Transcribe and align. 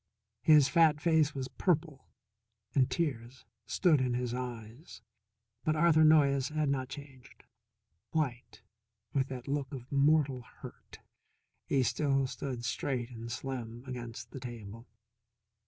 His 0.41 0.67
fat 0.67 0.99
face 0.99 1.35
was 1.35 1.47
purple, 1.47 2.07
and 2.73 2.89
tears 2.89 3.45
stood 3.67 4.01
in 4.01 4.15
his 4.15 4.33
eyes. 4.33 5.03
But 5.63 5.75
Arthur 5.75 6.03
Noyes 6.03 6.49
had 6.49 6.69
not 6.69 6.89
changed. 6.89 7.43
White, 8.09 8.63
with 9.13 9.27
that 9.27 9.47
look 9.47 9.71
of 9.71 9.91
mortal 9.91 10.41
hurt, 10.41 11.01
he 11.67 11.83
still 11.83 12.25
stood 12.25 12.65
straight 12.65 13.11
and 13.11 13.31
slim 13.31 13.83
against 13.85 14.31
the 14.31 14.39
table. 14.39 14.87